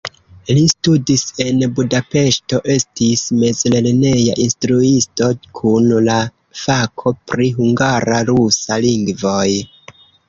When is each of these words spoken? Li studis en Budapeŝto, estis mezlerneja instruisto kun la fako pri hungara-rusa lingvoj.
Li 0.57 0.61
studis 0.69 1.25
en 1.43 1.59
Budapeŝto, 1.79 2.59
estis 2.75 3.25
mezlerneja 3.41 4.37
instruisto 4.45 5.27
kun 5.61 5.93
la 6.09 6.17
fako 6.63 7.15
pri 7.33 7.51
hungara-rusa 7.61 8.81
lingvoj. 8.89 9.49